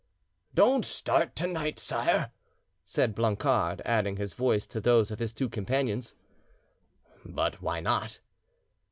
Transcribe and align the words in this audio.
"Don't 0.55 0.83
start 0.83 1.35
to 1.35 1.45
night, 1.45 1.79
sire," 1.79 2.31
said 2.85 3.13
Blancard, 3.15 3.83
adding 3.85 4.17
his 4.17 4.33
voice 4.33 4.65
to 4.65 4.81
those 4.81 5.11
of 5.11 5.19
his 5.19 5.31
two 5.31 5.47
companions. 5.47 6.15
"But 7.23 7.61
why 7.61 7.81
not?" 7.81 8.19